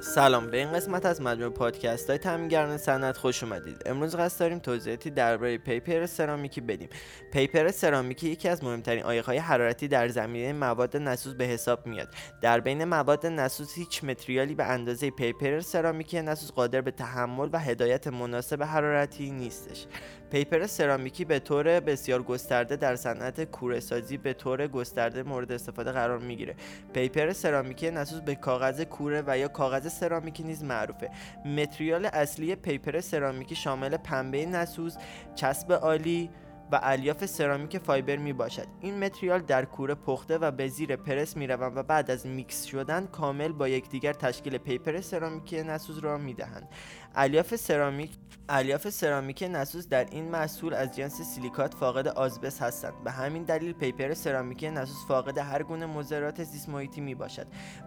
[0.00, 3.82] سلام به این قسمت از مجموع پادکست های تامینگران صنعت خوش اومدید.
[3.86, 6.88] امروز قصد داریم توضیحاتی درباره پیپر سرامیکی بدیم.
[7.32, 12.08] پیپر سرامیکی یکی از مهمترین های حرارتی در زمینه مواد نسوز به حساب میاد.
[12.40, 17.58] در بین مواد نسوز هیچ متریالی به اندازه پیپر سرامیکی نسوز قادر به تحمل و
[17.58, 19.86] هدایت مناسب حرارتی نیستش.
[20.30, 26.18] پیپر سرامیکی به طور بسیار گسترده در صنعت کورهسازی به طور گسترده مورد استفاده قرار
[26.18, 26.54] می‌گیره.
[26.92, 31.10] پیپر سرامیکی نسوز به کاغذ کوره و یا کاغذ سرامیکی نیز معروفه.
[31.44, 34.98] متریال اصلی پیپر سرامیکی شامل پنبه نسوز
[35.34, 36.30] چسب آلی
[36.72, 41.36] و الیاف سرامیک فایبر می باشد این متریال در کوره پخته و به زیر پرس
[41.36, 46.18] می روند و بعد از میکس شدن کامل با یکدیگر تشکیل پیپر سرامیکی نسوز را
[46.18, 46.68] می دهند
[47.14, 48.10] الیاف سرامیک
[48.48, 52.92] الیاف سرامیک نسوز در این محصول از جنس سیلیکات فاقد آزبست هستند.
[53.04, 57.46] به همین دلیل پیپر سرامیک نسوز فاقد هر گونه مضرات زیست محیطی می باشد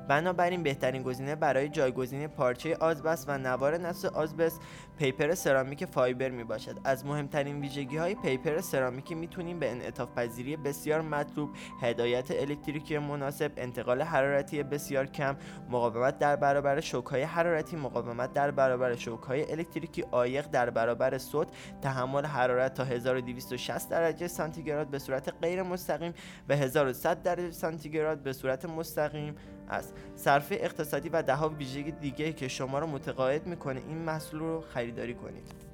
[0.09, 4.59] بنابراین بهترین گزینه برای جایگزین پارچه آزبست و نوار نسوز آزبست
[4.97, 10.57] پیپر سرامیک فایبر می باشد از مهمترین ویژگی های پیپر سرامیکی می‌تونیم به انعطاف پذیری
[10.57, 11.49] بسیار مطلوب
[11.81, 15.37] هدایت الکتریکی مناسب انتقال حرارتی بسیار کم
[15.69, 21.17] مقاومت در برابر شوک های حرارتی مقاومت در برابر شوک های الکتریکی عایق در برابر
[21.17, 21.47] صوت
[21.81, 26.13] تحمل حرارت تا 1260 درجه سانتیگراد به صورت غیر مستقیم
[26.49, 29.35] و 1100 درجه سانتیگراد به صورت مستقیم
[29.69, 29.93] است.
[30.15, 35.13] صرفه اقتصادی و دهها ویژگی دیگه که شما رو متقاعد می‌کنه این محصول رو خریداری
[35.13, 35.68] کنید.